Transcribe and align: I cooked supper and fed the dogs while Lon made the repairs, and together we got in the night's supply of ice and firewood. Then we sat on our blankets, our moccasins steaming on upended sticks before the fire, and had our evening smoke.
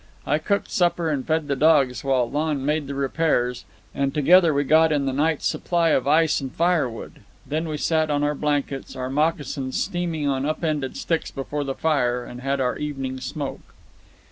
I 0.25 0.39
cooked 0.39 0.71
supper 0.71 1.11
and 1.11 1.27
fed 1.27 1.47
the 1.47 1.55
dogs 1.55 2.03
while 2.03 2.27
Lon 2.27 2.65
made 2.65 2.87
the 2.87 2.95
repairs, 2.95 3.65
and 3.93 4.11
together 4.15 4.51
we 4.51 4.63
got 4.63 4.91
in 4.91 5.05
the 5.05 5.13
night's 5.13 5.45
supply 5.45 5.89
of 5.89 6.07
ice 6.07 6.41
and 6.41 6.51
firewood. 6.51 7.19
Then 7.45 7.67
we 7.69 7.77
sat 7.77 8.09
on 8.09 8.23
our 8.23 8.33
blankets, 8.33 8.95
our 8.95 9.11
moccasins 9.11 9.79
steaming 9.79 10.27
on 10.27 10.43
upended 10.43 10.97
sticks 10.97 11.29
before 11.29 11.63
the 11.63 11.75
fire, 11.75 12.25
and 12.25 12.41
had 12.41 12.59
our 12.59 12.79
evening 12.79 13.19
smoke. 13.19 13.75